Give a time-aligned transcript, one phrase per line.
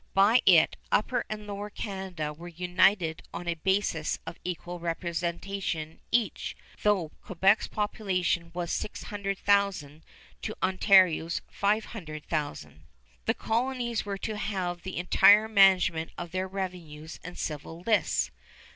[0.15, 6.57] By it Upper and Lower Canada were united on a basis of equal representation each,
[6.81, 10.01] though Quebec's population was six hundred thousand
[10.41, 12.85] to Ontario's five hundred thousand.
[13.27, 18.31] The colonies were to have the entire management of their revenues and civil lists.